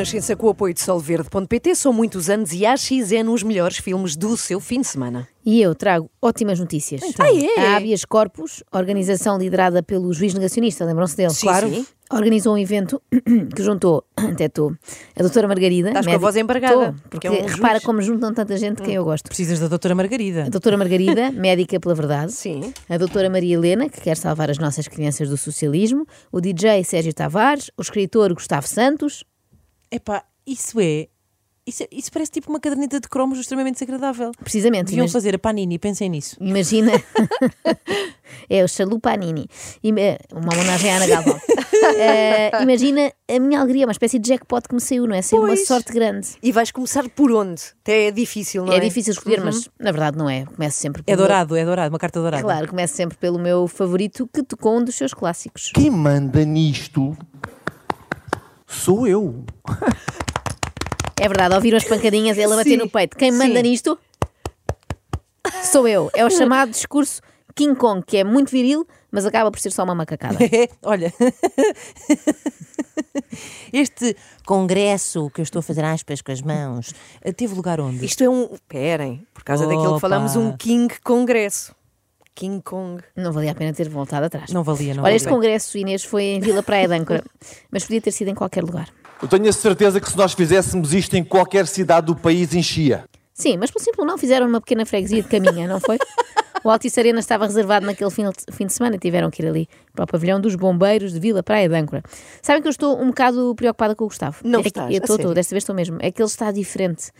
Renascença 0.00 0.34
com 0.34 0.46
o 0.46 0.50
apoio 0.50 0.72
de 0.72 0.80
solverde.pt. 0.80 1.74
São 1.74 1.92
muitos 1.92 2.30
anos 2.30 2.54
e 2.54 2.64
a 2.64 2.72
AXN 2.72 3.28
os 3.30 3.42
melhores 3.42 3.76
filmes 3.76 4.16
do 4.16 4.34
seu 4.34 4.58
fim 4.58 4.80
de 4.80 4.86
semana. 4.86 5.28
E 5.44 5.60
eu 5.60 5.74
trago 5.74 6.10
ótimas 6.22 6.58
notícias. 6.58 7.02
Então. 7.02 7.26
Ah, 7.26 7.30
é? 7.34 7.66
A 7.74 7.76
Habeas 7.76 8.04
Corpus, 8.06 8.62
organização 8.72 9.36
liderada 9.38 9.82
pelo 9.82 10.10
juiz 10.12 10.32
negacionista, 10.32 10.86
lembram-se 10.86 11.16
dele? 11.16 11.30
Sim, 11.30 11.46
Claro. 11.46 11.68
sim. 11.68 11.86
Organizou 12.12 12.54
um 12.54 12.58
evento 12.58 13.00
que 13.54 13.62
juntou, 13.62 14.02
até 14.16 14.48
tu, 14.48 14.74
a 15.14 15.20
doutora 15.22 15.46
Margarida. 15.46 15.88
Estás 15.88 16.06
com 16.06 16.12
a 16.14 16.18
voz 16.18 16.34
embargada, 16.36 16.92
Tô, 16.92 17.08
porque 17.10 17.26
é 17.26 17.30
um 17.30 17.46
repara 17.46 17.74
juiz. 17.74 17.84
como 17.84 18.02
juntam 18.02 18.32
tanta 18.34 18.56
gente 18.56 18.82
quem 18.82 18.94
eu 18.94 19.04
gosto. 19.04 19.26
Precisas 19.26 19.60
da 19.60 19.68
doutora 19.68 19.94
Margarida. 19.94 20.44
A 20.44 20.48
doutora 20.48 20.76
Margarida, 20.76 21.30
médica 21.32 21.78
pela 21.78 21.94
verdade. 21.94 22.32
Sim. 22.32 22.72
A 22.88 22.96
doutora 22.98 23.28
Maria 23.30 23.54
Helena, 23.54 23.88
que 23.88 24.00
quer 24.00 24.16
salvar 24.16 24.50
as 24.50 24.58
nossas 24.58 24.88
crianças 24.88 25.28
do 25.28 25.36
socialismo. 25.36 26.04
O 26.32 26.40
DJ 26.40 26.82
Sérgio 26.84 27.12
Tavares. 27.14 27.70
O 27.78 27.82
escritor 27.82 28.32
Gustavo 28.34 28.66
Santos. 28.66 29.24
Epá, 29.90 30.24
isso 30.46 30.78
é. 30.80 31.08
Isso, 31.66 31.82
é- 31.84 31.88
isso 31.92 32.10
parece 32.10 32.30
tipo 32.32 32.50
uma 32.50 32.58
caderneta 32.58 32.98
de 32.98 33.08
cromos 33.08 33.38
extremamente 33.38 33.74
desagradável. 33.74 34.32
Precisamente. 34.42 34.86
Deviam 34.86 35.04
imag- 35.04 35.12
fazer 35.12 35.34
a 35.34 35.38
Panini, 35.38 35.78
pensem 35.78 36.08
nisso. 36.08 36.36
Imagina. 36.40 36.90
é 38.48 38.64
o 38.64 38.68
Chalupanini. 38.68 39.46
Ima- 39.82 40.18
Uma 40.32 40.52
homenagem 40.54 40.90
à 40.90 40.96
Ana 40.96 41.06
Galvão. 41.06 41.40
Eh, 41.82 42.50
imagina 42.62 43.10
a 43.28 43.38
minha 43.40 43.58
alegria, 43.58 43.86
uma 43.86 43.92
espécie 43.92 44.18
de 44.18 44.28
jackpot 44.28 44.68
que 44.68 44.74
me 44.74 44.80
saiu, 44.82 45.06
não 45.06 45.14
é? 45.14 45.22
Saiu 45.22 45.40
uma 45.40 45.48
Pois. 45.48 45.66
sorte 45.66 45.92
grande. 45.92 46.28
E 46.42 46.52
vais 46.52 46.70
começar 46.70 47.08
por 47.08 47.32
onde? 47.32 47.62
Até 47.82 48.08
é 48.08 48.10
difícil, 48.10 48.64
não 48.66 48.72
é? 48.74 48.76
É 48.76 48.80
difícil 48.80 49.12
escolher, 49.14 49.42
mas 49.42 49.66
na 49.78 49.90
verdade 49.90 50.16
não 50.18 50.28
é. 50.28 50.44
Começo 50.44 50.76
sempre 50.76 51.02
É 51.06 51.16
dourado, 51.16 51.56
é 51.56 51.64
dourado, 51.64 51.92
uma 51.92 51.98
carta 51.98 52.20
dourada. 52.20 52.42
Claro, 52.42 52.68
começo 52.68 52.94
sempre 52.94 53.16
pelo 53.16 53.38
meu 53.38 53.66
favorito 53.66 54.28
que 54.32 54.42
tocou 54.42 54.78
um 54.78 54.84
dos 54.84 54.94
seus 54.94 55.14
clássicos. 55.14 55.70
Quem 55.74 55.90
manda 55.90 56.44
nisto 56.44 57.16
sou 58.70 59.06
eu. 59.06 59.44
É 61.20 61.28
verdade, 61.28 61.54
ouviram 61.54 61.76
as 61.76 61.84
pancadinhas 61.84 62.38
ele 62.38 62.52
a 62.52 62.56
bater 62.56 62.70
Sim, 62.70 62.76
no 62.76 62.88
peito. 62.88 63.16
Quem 63.16 63.30
manda 63.30 63.56
sim. 63.56 63.62
nisto 63.62 63.98
sou 65.64 65.86
eu. 65.86 66.10
É 66.14 66.24
o 66.24 66.30
chamado 66.32 66.70
discurso 66.70 67.20
King 67.54 67.74
Kong, 67.74 68.02
que 68.06 68.16
é 68.16 68.24
muito 68.24 68.50
viril, 68.50 68.86
mas 69.10 69.26
acaba 69.26 69.50
por 69.50 69.60
ser 69.60 69.70
só 69.70 69.84
uma 69.84 69.94
macacada. 69.94 70.42
É, 70.42 70.68
olha. 70.82 71.12
Este 73.72 74.16
congresso 74.44 75.30
que 75.30 75.40
eu 75.40 75.42
estou 75.42 75.60
a 75.60 75.62
fazer 75.62 75.84
aspas 75.84 76.20
com 76.20 76.32
as 76.32 76.42
mãos 76.42 76.92
eh, 77.22 77.32
teve 77.32 77.54
lugar 77.54 77.80
onde? 77.80 78.04
Isto 78.04 78.24
é 78.24 78.28
um. 78.28 78.52
Esperem, 78.52 79.26
por 79.32 79.44
causa 79.44 79.64
daquilo 79.64 79.86
Opa. 79.86 79.94
que 79.94 80.00
falamos, 80.00 80.36
um 80.36 80.56
King 80.56 80.92
Congresso. 81.02 81.74
King 82.40 82.62
Kong. 82.62 83.02
Não 83.14 83.32
valia 83.32 83.52
a 83.52 83.54
pena 83.54 83.70
ter 83.74 83.86
voltado 83.90 84.24
atrás. 84.24 84.50
Não 84.50 84.64
valia, 84.64 84.94
não 84.94 85.02
Olha, 85.02 85.02
valia. 85.02 85.16
este 85.16 85.28
congresso, 85.28 85.76
Inês, 85.76 86.02
foi 86.02 86.22
em 86.24 86.40
Vila 86.40 86.62
Praia 86.62 86.88
de 86.88 86.94
Âncora, 86.94 87.22
mas 87.70 87.84
podia 87.84 88.00
ter 88.00 88.10
sido 88.12 88.28
em 88.28 88.34
qualquer 88.34 88.64
lugar. 88.64 88.88
Eu 89.20 89.28
tenho 89.28 89.46
a 89.48 89.52
certeza 89.52 90.00
que 90.00 90.10
se 90.10 90.16
nós 90.16 90.32
fizéssemos 90.32 90.94
isto 90.94 91.14
em 91.14 91.22
qualquer 91.22 91.66
cidade 91.66 92.06
do 92.06 92.16
país, 92.16 92.54
enchia. 92.54 93.04
Sim, 93.34 93.58
mas 93.58 93.70
pelo 93.70 93.84
simples 93.84 94.06
não 94.06 94.16
fizeram 94.16 94.46
uma 94.48 94.60
pequena 94.60 94.86
freguesia 94.86 95.22
de 95.22 95.28
caminha, 95.28 95.68
não 95.68 95.78
foi? 95.78 95.98
O 96.64 96.70
Altice 96.70 96.98
Arena 97.00 97.20
estava 97.20 97.46
reservado 97.46 97.84
naquele 97.86 98.10
fim 98.10 98.24
de, 98.24 98.54
fim 98.54 98.66
de 98.66 98.72
semana 98.72 98.96
e 98.96 98.98
tiveram 98.98 99.30
que 99.30 99.42
ir 99.42 99.46
ali 99.46 99.68
para 99.94 100.04
o 100.04 100.06
pavilhão 100.06 100.40
dos 100.40 100.54
bombeiros 100.54 101.12
de 101.12 101.18
Vila 101.20 101.42
Praia 101.42 101.68
de 101.68 101.74
Âncora. 101.74 102.02
Sabem 102.42 102.60
que 102.62 102.68
eu 102.68 102.70
estou 102.70 103.00
um 103.00 103.08
bocado 103.08 103.54
preocupada 103.54 103.94
com 103.94 104.04
o 104.04 104.08
Gustavo. 104.08 104.38
Não 104.44 104.60
é 104.60 104.62
que- 104.62 104.68
estás, 104.68 104.90
Eu 104.90 104.96
estou, 104.98 105.06
sério? 105.16 105.22
estou, 105.22 105.34
desta 105.34 105.54
vez 105.54 105.62
estou 105.62 105.74
mesmo. 105.74 105.96
É 106.00 106.10
que 106.10 106.20
ele 106.20 106.28
está 106.28 106.50
diferente. 106.52 107.10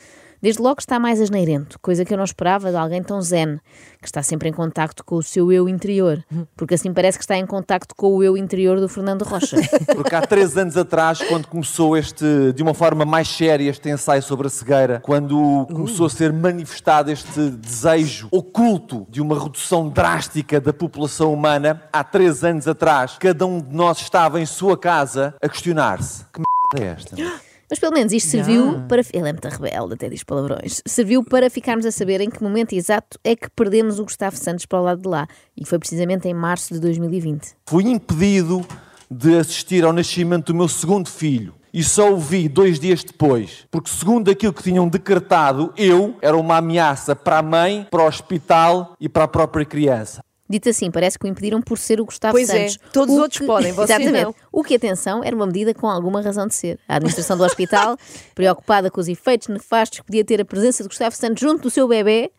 Desde 0.43 0.63
logo 0.63 0.81
está 0.81 0.99
mais 0.99 1.21
asneirento, 1.21 1.79
coisa 1.81 2.03
que 2.03 2.15
eu 2.15 2.17
não 2.17 2.25
esperava 2.25 2.71
de 2.71 2.77
alguém 2.77 3.03
tão 3.03 3.21
zen, 3.21 3.61
que 4.01 4.07
está 4.07 4.23
sempre 4.23 4.49
em 4.49 4.53
contacto 4.53 5.05
com 5.05 5.17
o 5.17 5.23
seu 5.23 5.53
eu 5.53 5.69
interior, 5.69 6.25
porque 6.57 6.75
assim 6.75 6.95
parece 6.95 7.19
que 7.19 7.25
está 7.25 7.37
em 7.37 7.45
contacto 7.45 7.95
com 7.95 8.17
o 8.17 8.23
eu 8.23 8.37
interior 8.39 8.81
do 8.81 8.89
Fernando 8.89 9.23
Rocha. 9.23 9.57
Porque 9.95 10.15
há 10.15 10.23
três 10.23 10.57
anos 10.57 10.77
atrás, 10.77 11.21
quando 11.21 11.47
começou 11.47 11.97
este, 11.97 12.53
de 12.55 12.63
uma 12.63 12.73
forma 12.73 13.05
mais 13.05 13.29
séria, 13.29 13.69
este 13.69 13.91
ensaio 13.91 14.23
sobre 14.23 14.47
a 14.47 14.51
cegueira, 14.51 15.01
quando 15.01 15.67
começou 15.67 16.07
a 16.07 16.11
ser 16.11 16.33
manifestado 16.33 17.11
este 17.11 17.51
desejo 17.51 18.29
oculto 18.31 19.07
de 19.11 19.21
uma 19.21 19.39
redução 19.39 19.91
drástica 19.91 20.61
da 20.61 20.73
população 20.73 21.35
humana, 21.35 21.83
há 21.93 22.03
três 22.03 22.43
anos 22.43 22.67
atrás, 22.67 23.17
cada 23.19 23.45
um 23.45 23.61
de 23.61 23.75
nós 23.75 23.99
estava 24.01 24.41
em 24.41 24.47
sua 24.47 24.79
casa 24.79 25.35
a 25.43 25.49
questionar-se: 25.49 26.25
que 26.33 26.41
merda 26.41 26.89
é 26.89 26.95
esta? 26.95 27.50
Mas 27.71 27.79
pelo 27.79 27.93
menos 27.93 28.13
isto 28.13 28.29
serviu 28.29 28.83
para. 28.89 29.01
Ele 29.13 29.29
é 29.29 29.33
muito 29.33 29.49
rebelde, 29.49 29.95
até 29.95 30.09
diz 30.09 30.25
palavrões. 30.25 30.83
Serviu 30.85 31.23
para 31.23 31.49
ficarmos 31.49 31.87
a 31.87 31.93
saber 31.93 32.21
em 32.21 32.29
que 32.29 32.43
momento 32.43 32.73
exato 32.73 33.17
é 33.23 33.37
que 33.37 33.49
perdemos 33.51 34.01
o 34.01 34.05
Gustavo 34.05 34.37
Santos 34.37 34.67
para 34.67 34.81
o 34.81 34.83
lado 34.83 35.03
de 35.03 35.09
lá. 35.09 35.29
E 35.57 35.65
foi 35.65 35.79
precisamente 35.79 36.27
em 36.27 36.35
março 36.35 36.75
de 36.75 36.81
2020. 36.81 37.55
Fui 37.67 37.85
impedido 37.85 38.67
de 39.09 39.39
assistir 39.39 39.85
ao 39.85 39.93
nascimento 39.93 40.47
do 40.47 40.55
meu 40.55 40.69
segundo 40.69 41.09
filho. 41.09 41.55
E 41.73 41.85
só 41.85 42.13
o 42.13 42.17
vi 42.19 42.49
dois 42.49 42.81
dias 42.81 43.05
depois, 43.05 43.65
porque 43.71 43.89
segundo 43.89 44.29
aquilo 44.29 44.53
que 44.53 44.63
tinham 44.63 44.89
decretado, 44.89 45.73
eu 45.77 46.17
era 46.21 46.37
uma 46.37 46.57
ameaça 46.57 47.15
para 47.15 47.39
a 47.39 47.43
mãe, 47.43 47.87
para 47.89 48.03
o 48.03 48.09
hospital 48.09 48.97
e 48.99 49.09
para 49.09 49.23
a 49.23 49.29
própria 49.29 49.65
criança. 49.65 50.21
Dito 50.51 50.69
assim, 50.69 50.91
parece 50.91 51.17
que 51.17 51.25
o 51.25 51.29
impediram 51.29 51.63
por 51.63 51.79
ser 51.79 52.01
o 52.01 52.05
Gustavo 52.05 52.33
Pois 52.33 52.51
é, 52.51 52.69
Santos. 52.69 52.81
todos 52.93 53.15
os 53.15 53.21
O 53.21 53.23
outros 53.23 53.39
que- 53.41 53.47
podem, 53.47 53.71
você 53.73 53.93
Exatamente. 53.93 54.25
não. 54.25 54.35
O 54.51 54.65
que, 54.65 54.75
atenção, 54.75 55.23
era 55.23 55.37
uma 55.37 55.47
medida 55.47 55.73
com 55.73 55.87
alguma 55.89 56.21
razão 56.21 56.47
de 56.49 56.55
ser. 56.57 56.77
A 56.89 56.97
administração 56.97 57.37
do 57.39 57.45
hospital, 57.45 57.97
preocupada 58.35 58.91
com 58.91 59.01
os 59.01 59.07
efeitos 59.07 59.47
nefastos 59.47 60.01
que 60.01 60.07
podia 60.07 60.25
ter 60.25 60.41
a 60.41 60.45
presença 60.45 60.83
de 60.83 60.89
Gustavo 60.89 61.15
Santos 61.15 61.41
junto 61.41 61.63
do 61.63 61.71
seu 61.71 61.87
bebê, 61.87 62.33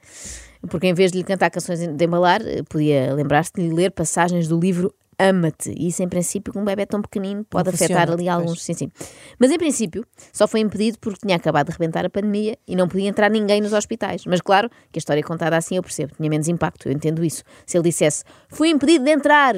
porque 0.69 0.87
em 0.87 0.93
vez 0.93 1.11
de 1.13 1.19
lhe 1.19 1.23
cantar 1.23 1.49
canções 1.49 1.79
de 1.79 2.05
embalar, 2.05 2.41
eh, 2.45 2.63
podia 2.67 3.13
lembrar-se 3.13 3.51
de 3.55 3.61
lhe 3.61 3.73
ler 3.73 3.91
passagens 3.91 4.45
do 4.47 4.59
livro 4.59 4.93
Ama-te. 5.23 5.71
E 5.77 5.87
isso, 5.87 6.01
em 6.01 6.09
princípio, 6.09 6.51
com 6.51 6.61
um 6.61 6.65
bebê 6.65 6.85
tão 6.85 6.99
pequenino, 6.99 7.45
pode 7.47 7.67
Não 7.67 7.73
afetar 7.73 8.07
funciona, 8.07 8.13
ali 8.13 8.27
alguns. 8.27 8.63
Sim, 8.63 8.73
sim. 8.73 8.91
Mas, 9.37 9.51
em 9.51 9.57
princípio, 9.57 10.03
só 10.33 10.47
foi 10.47 10.61
impedido 10.61 10.97
porque 10.99 11.19
tinha 11.21 11.35
acabado 11.35 11.67
de 11.67 11.73
rebentar 11.73 12.03
a 12.05 12.09
pandemia 12.09 12.57
e 12.67 12.75
não 12.75 12.87
podia 12.87 13.07
entrar 13.07 13.29
ninguém 13.29 13.61
nos 13.61 13.71
hospitais. 13.71 14.25
Mas, 14.25 14.41
claro, 14.41 14.67
que 14.91 14.97
a 14.97 14.99
história 14.99 15.21
contada 15.21 15.55
assim 15.55 15.75
eu 15.75 15.83
percebo, 15.83 16.13
tinha 16.15 16.29
menos 16.29 16.47
impacto, 16.47 16.87
eu 16.87 16.91
entendo 16.91 17.23
isso. 17.23 17.43
Se 17.67 17.77
ele 17.77 17.83
dissesse, 17.83 18.23
fui 18.49 18.69
impedido 18.69 19.05
de 19.05 19.11
entrar, 19.11 19.53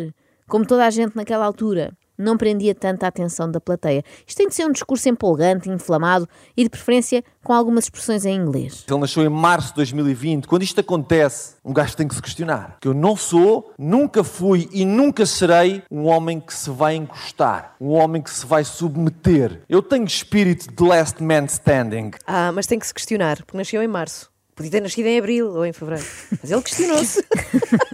como 0.48 0.66
toda 0.66 0.86
a 0.86 0.90
gente 0.90 1.16
naquela 1.16 1.46
altura, 1.46 1.94
não 2.18 2.38
prendia 2.38 2.76
tanta 2.76 3.08
atenção 3.08 3.50
da 3.50 3.60
plateia. 3.60 4.04
Isto 4.26 4.38
tem 4.38 4.48
de 4.48 4.56
ser 4.56 4.66
um 4.66 4.72
discurso 4.72 5.08
empolgante, 5.10 5.70
inflamado 5.70 6.28
e, 6.56 6.64
de 6.64 6.70
preferência, 6.70 7.24
com 7.44 7.54
algumas 7.54 7.86
expressões 7.86 8.26
em 8.26 8.36
inglês. 8.36 8.86
Ele 8.88 9.00
nasceu 9.00 9.24
em 9.24 9.30
março 9.30 9.70
de 9.70 9.76
2020. 9.76 10.48
Quando 10.48 10.64
isto 10.64 10.80
acontece, 10.80 11.56
um 11.64 11.74
gajo 11.74 11.96
tem 11.96 12.08
que 12.08 12.16
se 12.16 12.22
questionar. 12.22 12.78
Que 12.80 12.88
eu 12.88 12.94
não 12.94 13.16
sou, 13.16 13.72
nunca 13.78 14.24
fui 14.24 14.70
e 14.72 14.86
nunca 14.86 15.26
serei 15.26 15.84
um 15.90 16.06
homem 16.06 16.40
que 16.40 16.54
se 16.54 16.70
vai 16.70 16.96
encostar, 16.96 17.76
um 17.80 17.90
homem 17.90 18.22
que 18.22 18.32
se 18.32 18.46
vai 18.46 18.64
submeter. 18.64 19.62
Eu 19.68 19.82
tenho 19.82 20.06
espírito 20.06 20.74
de 20.74 20.84
last 20.84 21.22
man 21.22 21.46
standing. 21.46 22.12
Ah, 22.26 22.52
mas 22.52 22.68
tem 22.68 22.80
que 22.80 22.88
se 22.88 22.94
questionar, 22.94 23.38
porque 23.38 23.58
nasceu 23.58 23.82
em 23.82 23.88
março. 23.88 24.32
Podia 24.56 24.72
ter 24.72 24.82
nascido 24.82 25.08
em 25.08 25.18
abril 25.18 25.50
ou 25.50 25.66
em 25.66 25.74
fevereiro. 25.74 26.06
Mas 26.42 26.52
ele 26.52 26.62
questionou-se. 26.62 27.26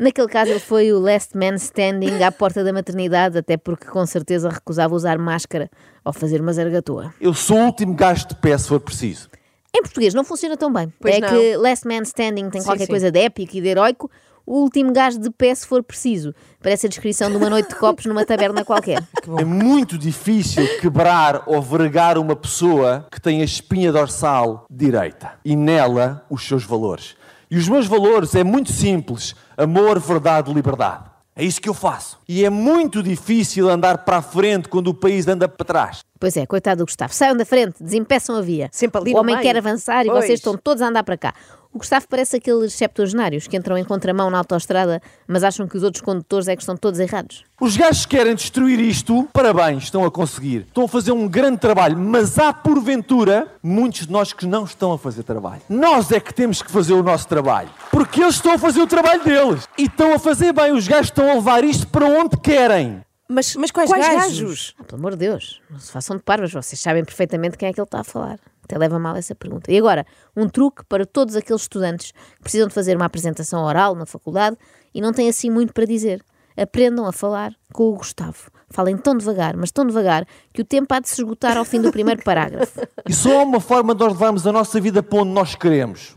Naquele 0.00 0.28
caso, 0.28 0.50
ele 0.50 0.60
foi 0.60 0.90
o 0.94 0.98
last 0.98 1.36
man 1.36 1.56
standing 1.56 2.22
à 2.22 2.32
porta 2.32 2.64
da 2.64 2.72
maternidade, 2.72 3.36
até 3.36 3.58
porque 3.58 3.86
com 3.86 4.06
certeza 4.06 4.48
recusava 4.48 4.94
usar 4.94 5.18
máscara 5.18 5.70
ao 6.02 6.10
fazer 6.10 6.40
uma 6.40 6.54
zargatoa. 6.54 7.12
Eu 7.20 7.34
sou 7.34 7.58
o 7.58 7.66
último 7.66 7.92
gajo 7.92 8.26
de 8.26 8.34
pé 8.36 8.56
se 8.56 8.66
for 8.66 8.80
preciso. 8.80 9.28
Em 9.76 9.82
português 9.82 10.14
não 10.14 10.24
funciona 10.24 10.56
tão 10.56 10.72
bem. 10.72 10.90
Pois 10.98 11.16
é 11.16 11.20
não. 11.20 11.28
que 11.28 11.56
last 11.58 11.86
man 11.86 12.00
standing 12.04 12.48
tem 12.48 12.62
Sim, 12.62 12.66
qualquer 12.66 12.86
sim. 12.86 12.90
coisa 12.90 13.10
de 13.10 13.20
épico 13.20 13.54
e 13.58 13.60
de 13.60 13.68
heroico. 13.68 14.10
O 14.46 14.62
último 14.62 14.90
gajo 14.90 15.20
de 15.20 15.30
pé, 15.30 15.54
se 15.54 15.66
for 15.66 15.82
preciso. 15.82 16.34
Parece 16.62 16.86
a 16.86 16.88
descrição 16.88 17.30
de 17.30 17.36
uma 17.36 17.50
noite 17.50 17.68
de 17.68 17.74
copos 17.74 18.06
numa 18.06 18.24
taberna 18.24 18.64
qualquer. 18.64 19.02
É 19.38 19.44
muito 19.44 19.98
difícil 19.98 20.66
quebrar 20.80 21.42
ou 21.46 21.60
vergar 21.60 22.16
uma 22.16 22.34
pessoa 22.34 23.06
que 23.12 23.20
tem 23.20 23.42
a 23.42 23.44
espinha 23.44 23.92
dorsal 23.92 24.64
direita 24.70 25.32
e 25.44 25.54
nela 25.54 26.24
os 26.30 26.42
seus 26.48 26.64
valores. 26.64 27.14
E 27.50 27.58
os 27.58 27.68
meus 27.68 27.86
valores 27.86 28.34
é 28.34 28.44
muito 28.44 28.72
simples: 28.72 29.34
amor, 29.56 29.98
verdade, 29.98 30.52
liberdade. 30.52 31.04
É 31.34 31.44
isso 31.44 31.60
que 31.60 31.68
eu 31.68 31.74
faço. 31.74 32.18
E 32.28 32.44
é 32.44 32.50
muito 32.50 33.02
difícil 33.02 33.68
andar 33.68 33.98
para 33.98 34.18
a 34.18 34.22
frente 34.22 34.68
quando 34.68 34.88
o 34.88 34.94
país 34.94 35.26
anda 35.26 35.48
para 35.48 35.64
trás. 35.64 36.00
Pois 36.20 36.36
é, 36.36 36.44
coitado 36.44 36.80
do 36.80 36.84
Gustavo. 36.84 37.14
Saiam 37.14 37.34
da 37.34 37.46
frente, 37.46 37.82
desempeçam 37.82 38.36
a 38.36 38.42
via. 38.42 38.68
Sempre 38.70 39.00
ali 39.00 39.14
o 39.14 39.16
homem 39.16 39.36
meio. 39.36 39.42
quer 39.42 39.56
avançar 39.56 40.04
e 40.04 40.10
Pois. 40.10 40.26
vocês 40.26 40.38
estão 40.38 40.54
todos 40.54 40.82
a 40.82 40.88
andar 40.88 41.02
para 41.02 41.16
cá. 41.16 41.32
O 41.72 41.78
Gustavo 41.78 42.04
parece 42.08 42.36
aqueles 42.36 42.74
septuagenários 42.74 43.46
que 43.46 43.56
entram 43.56 43.78
em 43.78 43.84
contramão 43.84 44.28
na 44.28 44.38
autoestrada, 44.38 45.00
mas 45.26 45.44
acham 45.44 45.66
que 45.68 45.76
os 45.76 45.82
outros 45.84 46.02
condutores 46.02 46.46
é 46.48 46.56
que 46.56 46.62
estão 46.62 46.76
todos 46.76 46.98
errados. 47.00 47.44
Os 47.60 47.76
gajos 47.76 48.04
que 48.04 48.16
querem 48.16 48.34
destruir 48.34 48.80
isto, 48.80 49.26
parabéns, 49.32 49.84
estão 49.84 50.04
a 50.04 50.10
conseguir. 50.10 50.66
Estão 50.66 50.84
a 50.84 50.88
fazer 50.88 51.12
um 51.12 51.26
grande 51.28 51.58
trabalho, 51.58 51.96
mas 51.96 52.38
há 52.40 52.52
porventura 52.52 53.46
muitos 53.62 54.06
de 54.06 54.12
nós 54.12 54.32
que 54.32 54.46
não 54.46 54.64
estão 54.64 54.92
a 54.92 54.98
fazer 54.98 55.22
trabalho. 55.22 55.62
Nós 55.70 56.10
é 56.10 56.18
que 56.20 56.34
temos 56.34 56.60
que 56.60 56.70
fazer 56.70 56.92
o 56.92 57.02
nosso 57.04 57.28
trabalho. 57.28 57.70
Porque 57.90 58.20
eles 58.20 58.34
estão 58.34 58.52
a 58.52 58.58
fazer 58.58 58.82
o 58.82 58.86
trabalho 58.86 59.22
deles. 59.22 59.66
E 59.78 59.84
estão 59.84 60.12
a 60.12 60.18
fazer 60.18 60.52
bem. 60.52 60.72
Os 60.72 60.86
gajos 60.88 61.06
estão 61.06 61.30
a 61.30 61.34
levar 61.34 61.62
isto 61.64 61.86
para 61.86 62.04
onde 62.04 62.36
querem. 62.36 63.00
Mas, 63.32 63.54
Mas 63.54 63.70
quais 63.70 63.88
gajos? 63.88 64.14
gajos? 64.14 64.74
Ah, 64.76 64.82
pelo 64.82 64.98
amor 64.98 65.12
de 65.12 65.18
Deus, 65.18 65.62
não 65.70 65.78
se 65.78 65.92
façam 65.92 66.16
de 66.16 66.22
parvas, 66.22 66.52
vocês 66.52 66.80
sabem 66.80 67.04
perfeitamente 67.04 67.56
quem 67.56 67.68
é 67.68 67.72
que 67.72 67.80
ele 67.80 67.86
está 67.86 68.00
a 68.00 68.04
falar. 68.04 68.40
Até 68.64 68.76
leva 68.76 68.98
mal 68.98 69.14
essa 69.14 69.36
pergunta. 69.36 69.70
E 69.70 69.78
agora, 69.78 70.04
um 70.36 70.48
truque 70.48 70.84
para 70.84 71.06
todos 71.06 71.36
aqueles 71.36 71.62
estudantes 71.62 72.10
que 72.10 72.42
precisam 72.42 72.66
de 72.66 72.74
fazer 72.74 72.96
uma 72.96 73.04
apresentação 73.04 73.62
oral 73.62 73.94
na 73.94 74.04
faculdade 74.04 74.56
e 74.92 75.00
não 75.00 75.12
têm 75.12 75.28
assim 75.28 75.48
muito 75.48 75.72
para 75.72 75.84
dizer. 75.84 76.24
Aprendam 76.56 77.06
a 77.06 77.12
falar 77.12 77.54
com 77.72 77.84
o 77.84 77.94
Gustavo. 77.94 78.50
Falem 78.68 78.96
tão 78.96 79.16
devagar, 79.16 79.56
mas 79.56 79.70
tão 79.70 79.86
devagar, 79.86 80.26
que 80.52 80.62
o 80.62 80.64
tempo 80.64 80.92
há 80.92 80.98
de 80.98 81.08
se 81.08 81.20
esgotar 81.20 81.56
ao 81.56 81.64
fim 81.64 81.80
do 81.80 81.92
primeiro 81.92 82.22
parágrafo. 82.24 82.80
E 83.08 83.12
só 83.12 83.40
há 83.40 83.42
uma 83.44 83.60
forma 83.60 83.94
de 83.94 84.00
nós 84.00 84.12
levarmos 84.12 84.46
a 84.46 84.52
nossa 84.52 84.80
vida 84.80 85.02
para 85.02 85.20
onde 85.20 85.30
nós 85.30 85.54
queremos. 85.54 86.16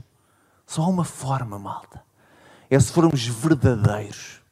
Só 0.66 0.82
há 0.82 0.88
uma 0.88 1.06
forma, 1.06 1.60
malta. 1.60 2.02
É 2.70 2.80
se 2.80 2.92
formos 2.92 3.26
verdadeiros. 3.28 4.43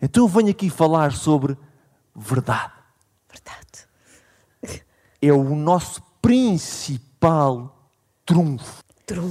Então 0.00 0.24
eu 0.24 0.28
venho 0.28 0.50
aqui 0.50 0.70
falar 0.70 1.12
sobre 1.12 1.56
verdade. 2.14 2.72
Verdade. 3.30 4.78
É 5.20 5.32
o 5.32 5.54
nosso 5.56 6.00
principal 6.22 7.90
trunfo. 8.24 8.82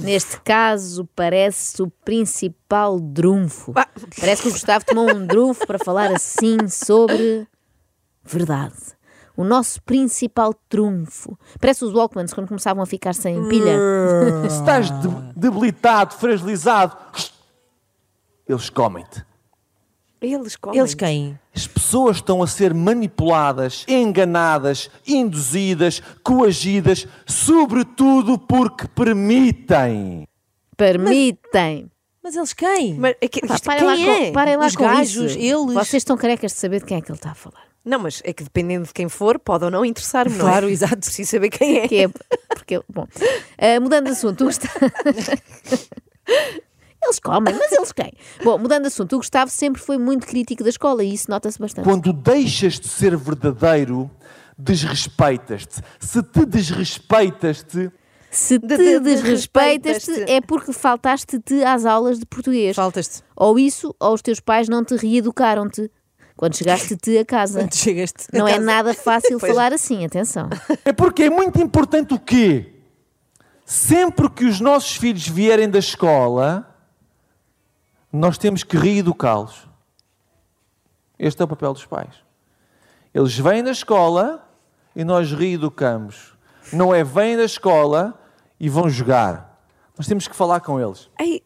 Neste 0.02 0.40
caso, 0.40 1.08
parece 1.14 1.80
o 1.80 1.88
principal 2.04 2.98
drunfo. 2.98 3.72
Ah. 3.76 3.86
Parece 4.18 4.42
que 4.42 4.48
o 4.48 4.52
Gustavo 4.52 4.84
tomou 4.84 5.08
um 5.14 5.24
drunfo 5.24 5.64
para 5.66 5.78
falar 5.78 6.10
assim 6.12 6.66
sobre 6.68 7.46
verdade. 8.24 8.74
O 9.36 9.44
nosso 9.44 9.80
principal 9.82 10.52
trunfo. 10.68 11.38
Parece 11.60 11.84
os 11.84 11.92
Walkmans 11.94 12.34
quando 12.34 12.48
começavam 12.48 12.82
a 12.82 12.86
ficar 12.86 13.14
sem 13.14 13.48
pilha. 13.48 13.78
Se 14.42 14.46
estás 14.58 14.90
de- 15.00 15.32
debilitado, 15.36 16.14
fragilizado, 16.16 16.96
eles 18.48 18.68
comem-te. 18.68 19.24
Eles 20.20 20.56
comem. 20.56 20.78
Eles 20.78 20.94
quem? 20.94 21.38
As 21.54 21.66
pessoas 21.66 22.16
estão 22.16 22.42
a 22.42 22.46
ser 22.46 22.74
manipuladas, 22.74 23.84
enganadas, 23.86 24.90
induzidas, 25.06 26.02
coagidas, 26.22 27.06
sobretudo 27.26 28.38
porque 28.38 28.88
permitem. 28.88 30.26
Permitem. 30.76 31.90
Mas 32.22 32.36
eles 32.36 32.52
quem? 32.52 32.94
Mas 32.94 33.14
é 33.20 33.28
que, 33.28 33.40
Pá, 33.40 33.54
isto, 33.54 33.64
parem 33.64 33.84
lá, 33.84 33.96
quem 33.96 34.04
com, 34.04 34.12
é? 34.12 34.32
parem 34.32 34.56
lá 34.56 34.66
Os 34.66 34.76
com 34.76 34.82
gajos, 34.84 35.32
isso. 35.32 35.38
eles. 35.38 35.74
Vocês 35.74 36.02
estão 36.02 36.16
carecas 36.16 36.52
de 36.52 36.58
saber 36.58 36.80
de 36.80 36.86
quem 36.86 36.98
é 36.98 37.00
que 37.00 37.10
ele 37.10 37.18
está 37.18 37.30
a 37.30 37.34
falar. 37.34 37.68
Não, 37.84 38.00
mas 38.00 38.20
é 38.24 38.32
que 38.32 38.42
dependendo 38.42 38.86
de 38.86 38.92
quem 38.92 39.08
for, 39.08 39.38
pode 39.38 39.64
ou 39.64 39.70
não 39.70 39.84
interessar-me, 39.84 40.36
não 40.36 40.46
é? 40.46 40.50
Claro, 40.50 40.68
exato. 40.70 40.98
Preciso 40.98 41.30
saber 41.30 41.48
quem 41.48 41.78
é. 41.78 41.88
Que 41.88 42.04
é 42.04 42.08
porque, 42.48 42.82
bom, 42.88 43.06
ah, 43.56 43.80
mudando 43.80 44.06
de 44.06 44.10
assunto, 44.10 44.42
o 44.42 44.46
Gustavo... 44.46 44.74
Eles 47.02 47.18
comem, 47.20 47.54
mas 47.54 47.72
eles 47.72 47.92
quem? 47.92 48.12
Bom, 48.44 48.58
mudando 48.58 48.82
de 48.82 48.88
assunto, 48.88 49.14
o 49.14 49.18
Gustavo 49.18 49.50
sempre 49.50 49.80
foi 49.80 49.96
muito 49.98 50.26
crítico 50.26 50.62
da 50.62 50.68
escola 50.68 51.02
e 51.04 51.14
isso 51.14 51.30
nota-se 51.30 51.58
bastante. 51.58 51.84
Quando 51.84 52.12
deixas 52.12 52.78
de 52.80 52.88
ser 52.88 53.16
verdadeiro, 53.16 54.10
desrespeitas-te. 54.58 55.80
Se 56.00 56.22
te 56.22 56.44
desrespeitas-te, 56.44 57.90
Se 58.30 58.58
te 58.58 58.66
de- 58.76 59.00
desrespeitas-te 59.00 60.22
é 60.30 60.40
porque 60.40 60.72
faltaste-te 60.72 61.62
às 61.64 61.84
aulas 61.86 62.18
de 62.18 62.26
português. 62.26 62.76
Faltas-te. 62.76 63.22
Ou 63.36 63.58
isso, 63.58 63.94
ou 64.00 64.14
os 64.14 64.22
teus 64.22 64.40
pais 64.40 64.68
não 64.68 64.84
te 64.84 64.96
reeducaram-te 64.96 65.90
quando 66.36 66.56
chegaste-te 66.56 67.16
a 67.18 67.24
casa. 67.24 67.60
Quando 67.60 67.74
chegaste. 67.74 68.26
Não 68.32 68.46
é 68.46 68.52
casa. 68.54 68.64
nada 68.64 68.94
fácil 68.94 69.38
Pois. 69.38 69.50
falar 69.52 69.72
assim, 69.72 70.04
atenção. 70.04 70.48
é 70.84 70.92
porque 70.92 71.24
é 71.24 71.30
muito 71.30 71.60
importante 71.60 72.12
o 72.14 72.18
quê? 72.18 72.74
Sempre 73.64 74.28
que 74.30 74.44
os 74.44 74.60
nossos 74.60 74.96
filhos 74.96 75.26
vierem 75.28 75.68
da 75.68 75.78
escola, 75.78 76.67
nós 78.12 78.38
temos 78.38 78.62
que 78.62 78.76
reeducá-los. 78.76 79.68
Este 81.18 81.42
é 81.42 81.44
o 81.44 81.48
papel 81.48 81.72
dos 81.72 81.84
pais. 81.84 82.14
Eles 83.12 83.36
vêm 83.38 83.62
da 83.62 83.70
escola 83.70 84.46
e 84.94 85.04
nós 85.04 85.32
reeducamos. 85.32 86.34
Não 86.72 86.94
é 86.94 87.02
vêm 87.02 87.36
da 87.36 87.44
escola 87.44 88.18
e 88.60 88.68
vão 88.68 88.88
jogar. 88.88 89.60
Nós 89.96 90.06
temos 90.06 90.28
que 90.28 90.36
falar 90.36 90.60
com 90.60 90.80
eles. 90.80 91.10
Ei, 91.18 91.42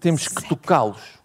Temos 0.00 0.26
que 0.26 0.48
tocá-los. 0.48 1.20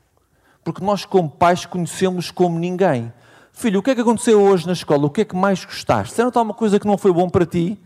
Porque 0.63 0.83
nós, 0.83 1.05
como 1.05 1.29
pais, 1.29 1.65
conhecemos 1.65 2.29
como 2.29 2.59
ninguém. 2.59 3.13
Filho, 3.53 3.79
o 3.79 3.83
que 3.83 3.91
é 3.91 3.95
que 3.95 4.01
aconteceu 4.01 4.41
hoje 4.41 4.67
na 4.67 4.73
escola? 4.73 5.05
O 5.05 5.09
que 5.09 5.21
é 5.21 5.25
que 5.25 5.35
mais 5.35 5.63
gostaste? 5.63 6.09
Disseram 6.09 6.31
alguma 6.33 6.53
coisa 6.53 6.77
que 6.77 6.85
não 6.85 6.97
foi 6.97 7.13
bom 7.13 7.29
para 7.29 7.45
ti? 7.45 7.79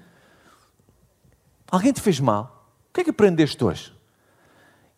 Alguém 1.70 1.94
te 1.94 2.02
fez 2.02 2.20
mal? 2.20 2.66
O 2.90 2.94
que 2.94 3.02
é 3.02 3.04
que 3.04 3.10
aprendeste 3.12 3.64
hoje? 3.64 3.94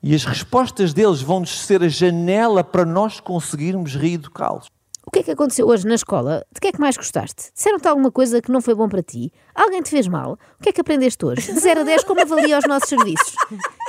E 0.03 0.15
as 0.15 0.25
respostas 0.25 0.94
deles 0.94 1.21
vão-nos 1.21 1.59
ser 1.59 1.83
a 1.83 1.88
janela 1.88 2.63
para 2.63 2.83
nós 2.83 3.19
conseguirmos 3.19 3.94
reeducá-los. 3.94 4.65
O 5.06 5.12
que 5.12 5.19
é 5.19 5.24
que 5.24 5.31
aconteceu 5.31 5.68
hoje 5.68 5.86
na 5.86 5.95
escola? 5.95 6.45
De 6.53 6.59
que 6.59 6.68
é 6.68 6.71
que 6.71 6.80
mais 6.80 6.95
gostaste? 6.95 7.51
Disseram-te 7.53 7.88
alguma 7.88 8.12
coisa 8.12 8.42
que 8.42 8.51
não 8.51 8.62
foi 8.62 8.74
bom 8.74 8.88
para 8.88 9.03
ti? 9.03 9.31
Alguém 9.53 9.81
te 9.81 9.89
fez 9.89 10.07
mal? 10.07 10.39
O 10.59 10.63
que 10.63 10.69
é 10.69 10.71
que 10.71 10.81
aprendeste 10.81 11.25
hoje? 11.25 11.51
De 11.51 11.59
0 11.59 11.81
a 11.81 11.83
10, 11.83 12.03
como 12.03 12.21
avalia 12.21 12.57
os 12.57 12.68
nossos 12.68 12.88
serviços? 12.88 13.36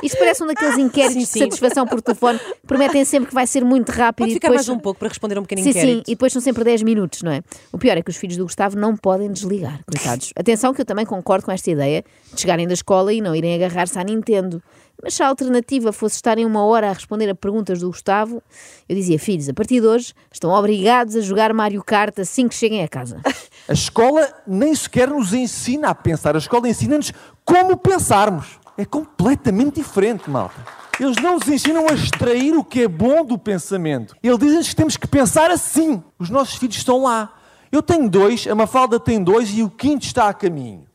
Isto 0.03 0.17
parece 0.17 0.43
um 0.43 0.47
daqueles 0.47 0.77
inquéritos 0.77 1.13
Sim, 1.13 1.19
de 1.19 1.25
sim. 1.27 1.39
satisfação 1.39 1.87
por 1.87 2.01
telefone 2.01 2.39
que 2.39 2.67
prometem 2.67 3.05
sempre 3.05 3.29
que 3.29 3.33
vai 3.33 3.47
ser 3.47 3.63
muito 3.63 3.89
rápido 3.91 4.25
Pode 4.25 4.31
e 4.31 4.33
ficar 4.33 4.49
depois... 4.49 4.67
mais 4.67 4.77
um 4.77 4.81
pouco 4.81 4.99
para 4.99 5.07
responder 5.07 5.37
um 5.39 5.43
pequeno 5.43 5.63
Sim, 5.63 5.71
sim, 5.71 5.79
inquérito. 5.79 6.11
e 6.11 6.15
depois 6.15 6.33
são 6.33 6.41
sempre 6.41 6.63
10 6.63 6.81
minutos, 6.81 7.21
não 7.21 7.31
é? 7.31 7.41
O 7.71 7.77
pior 7.77 7.97
é 7.97 8.01
que 8.01 8.09
os 8.09 8.17
filhos 8.17 8.35
do 8.35 8.43
Gustavo 8.43 8.77
não 8.77 8.97
podem 8.97 9.31
desligar, 9.31 9.79
coitados. 9.85 10.33
Atenção 10.35 10.73
que 10.73 10.81
eu 10.81 10.85
também 10.85 11.05
concordo 11.05 11.45
com 11.45 11.51
esta 11.51 11.71
ideia 11.71 12.03
de 12.33 12.41
chegarem 12.41 12.67
da 12.67 12.73
escola 12.73 13.13
e 13.13 13.21
não 13.21 13.35
irem 13.35 13.55
agarrar-se 13.55 13.97
à 13.97 14.03
Nintendo. 14.03 14.61
Mas 15.01 15.15
se 15.15 15.23
a 15.23 15.27
alternativa 15.27 15.91
fosse 15.91 16.15
estarem 16.15 16.45
uma 16.45 16.63
hora 16.65 16.89
a 16.89 16.93
responder 16.93 17.29
a 17.29 17.35
perguntas 17.35 17.79
do 17.79 17.87
Gustavo, 17.87 18.41
eu 18.87 18.95
dizia, 18.95 19.19
filhos, 19.19 19.49
a 19.49 19.53
partir 19.53 19.81
de 19.81 19.87
hoje 19.87 20.13
estão 20.31 20.51
obrigados 20.51 21.15
a 21.15 21.21
jogar 21.21 21.53
Mario 21.53 21.83
Kart 21.83 22.17
assim 22.19 22.47
que 22.47 22.55
cheguem 22.55 22.83
a 22.83 22.87
casa. 22.87 23.21
A 23.65 23.71
escola 23.71 24.27
nem 24.45 24.75
sequer 24.75 25.07
nos 25.07 25.33
ensina 25.33 25.87
a 25.87 25.95
pensar. 25.95 26.35
A 26.35 26.37
escola 26.37 26.67
ensina-nos 26.67 27.13
como 27.45 27.77
pensarmos. 27.77 28.59
É 28.77 28.83
completamente 28.83 29.75
diferente, 29.75 30.29
malta. 30.29 30.55
Eles 30.99 31.15
não 31.21 31.35
nos 31.35 31.47
ensinam 31.47 31.87
a 31.89 31.93
extrair 31.93 32.53
o 32.57 32.63
que 32.63 32.81
é 32.81 32.87
bom 32.89 33.23
do 33.23 33.37
pensamento. 33.37 34.17
Eles 34.21 34.37
dizem-nos 34.37 34.67
que 34.67 34.75
temos 34.75 34.97
que 34.97 35.07
pensar 35.07 35.49
assim. 35.49 36.03
Os 36.19 36.29
nossos 36.29 36.55
filhos 36.55 36.75
estão 36.75 37.03
lá. 37.03 37.33
Eu 37.71 37.81
tenho 37.81 38.09
dois, 38.09 38.45
a 38.47 38.53
Mafalda 38.53 38.99
tem 38.99 39.23
dois 39.23 39.49
e 39.49 39.63
o 39.63 39.69
quinto 39.69 40.05
está 40.05 40.27
a 40.27 40.33
caminho. 40.33 40.85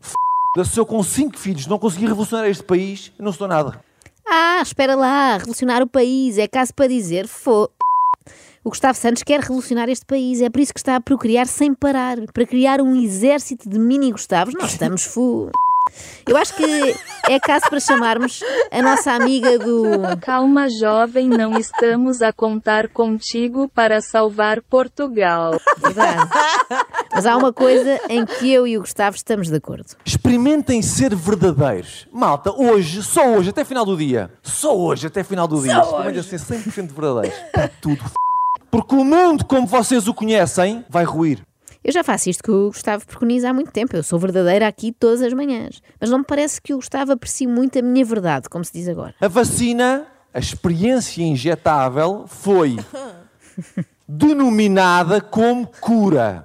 Se 0.64 0.78
eu 0.78 0.84
com 0.84 1.02
cinco 1.02 1.38
filhos 1.38 1.66
não 1.66 1.78
conseguir 1.78 2.06
revolucionar 2.06 2.46
este 2.46 2.62
país, 2.62 3.12
não 3.18 3.32
sou 3.32 3.48
nada. 3.48 3.80
Ah, 4.30 4.60
espera 4.62 4.94
lá, 4.94 5.38
revolucionar 5.38 5.82
o 5.82 5.86
país, 5.86 6.36
é 6.36 6.46
caso 6.46 6.74
para 6.74 6.86
dizer, 6.86 7.26
fô. 7.26 7.70
O 8.62 8.68
Gustavo 8.68 8.98
Santos 8.98 9.22
quer 9.22 9.40
revolucionar 9.40 9.88
este 9.88 10.04
país, 10.04 10.42
é 10.42 10.50
por 10.50 10.60
isso 10.60 10.74
que 10.74 10.80
está 10.80 10.96
a 10.96 11.00
procriar 11.00 11.46
sem 11.46 11.72
parar, 11.72 12.18
para 12.34 12.44
criar 12.44 12.82
um 12.82 12.94
exército 12.94 13.68
de 13.68 13.78
mini 13.78 14.12
Gustavos. 14.12 14.52
Nós 14.52 14.72
estamos 14.72 15.04
fu. 15.04 15.50
Eu 16.26 16.36
acho 16.36 16.54
que 16.54 16.94
é 17.28 17.40
caso 17.40 17.68
para 17.68 17.80
chamarmos 17.80 18.40
a 18.70 18.82
nossa 18.82 19.12
amiga 19.12 19.58
do. 19.58 20.16
Calma, 20.20 20.68
jovem, 20.68 21.28
não 21.28 21.58
estamos 21.58 22.22
a 22.22 22.32
contar 22.32 22.88
contigo 22.88 23.68
para 23.68 24.00
salvar 24.00 24.60
Portugal. 24.62 25.58
Verdade. 25.78 26.28
Mas 27.12 27.26
há 27.26 27.36
uma 27.36 27.52
coisa 27.52 28.00
em 28.08 28.24
que 28.24 28.52
eu 28.52 28.66
e 28.66 28.76
o 28.76 28.80
Gustavo 28.80 29.16
estamos 29.16 29.48
de 29.48 29.56
acordo. 29.56 29.86
Experimentem 30.04 30.82
ser 30.82 31.14
verdadeiros. 31.14 32.06
Malta, 32.12 32.52
hoje, 32.52 33.02
só 33.02 33.26
hoje, 33.26 33.50
até 33.50 33.64
final 33.64 33.84
do 33.84 33.96
dia. 33.96 34.30
Só 34.42 34.76
hoje, 34.76 35.06
até 35.06 35.24
final 35.24 35.48
do 35.48 35.60
dia. 35.62 35.78
Experimentem 35.78 36.22
ser 36.22 36.38
100% 36.38 36.92
verdadeiros. 36.92 37.38
Está 37.46 37.68
tudo 37.80 38.02
f... 38.02 38.12
Porque 38.70 38.94
o 38.94 39.04
mundo, 39.04 39.44
como 39.46 39.66
vocês 39.66 40.06
o 40.06 40.14
conhecem, 40.14 40.84
vai 40.90 41.04
ruir. 41.04 41.47
Eu 41.88 41.92
já 41.92 42.04
faço 42.04 42.28
isto 42.28 42.42
que 42.42 42.50
o 42.50 42.66
Gustavo 42.66 43.06
preconiza 43.06 43.48
há 43.48 43.54
muito 43.54 43.72
tempo. 43.72 43.96
Eu 43.96 44.02
sou 44.02 44.18
verdadeira 44.18 44.68
aqui 44.68 44.92
todas 44.92 45.22
as 45.22 45.32
manhãs. 45.32 45.80
Mas 45.98 46.10
não 46.10 46.18
me 46.18 46.24
parece 46.24 46.60
que 46.60 46.74
o 46.74 46.76
Gustavo 46.76 47.12
aprecie 47.12 47.46
muito 47.46 47.78
a 47.78 47.82
minha 47.82 48.04
verdade, 48.04 48.46
como 48.50 48.62
se 48.62 48.74
diz 48.74 48.86
agora. 48.90 49.14
A 49.18 49.26
vacina, 49.26 50.06
a 50.34 50.38
experiência 50.38 51.22
injetável, 51.22 52.26
foi 52.28 52.76
denominada 54.06 55.18
como 55.22 55.66
cura. 55.80 56.44